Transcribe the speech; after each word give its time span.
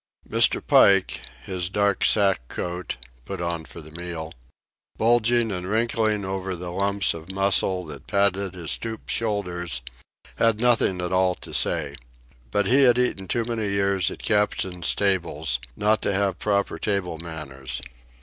Mr. 0.27 0.65
Pike, 0.65 1.21
his 1.45 1.69
dark 1.69 2.03
sack 2.03 2.47
coat 2.47 2.97
(put 3.23 3.39
on 3.39 3.63
for 3.65 3.81
the 3.81 3.91
meal) 3.91 4.31
bulging 4.97 5.51
and 5.51 5.67
wrinkling 5.67 6.25
over 6.25 6.55
the 6.55 6.71
lumps 6.71 7.13
of 7.13 7.31
muscles 7.31 7.85
that 7.87 8.07
padded 8.07 8.55
his 8.55 8.71
stooped 8.71 9.11
shoulders, 9.11 9.83
had 10.37 10.59
nothing 10.59 10.99
at 11.03 11.13
all 11.13 11.35
to 11.35 11.53
say. 11.53 11.95
But 12.49 12.65
he 12.65 12.81
had 12.81 12.97
eaten 12.97 13.27
too 13.27 13.43
many 13.45 13.69
years 13.69 14.09
at 14.09 14.23
captains' 14.23 14.95
tables 14.95 15.59
not 15.75 16.01
to 16.01 16.11
have 16.11 16.39
proper 16.39 16.79
table 16.79 17.19
manners. 17.19 17.79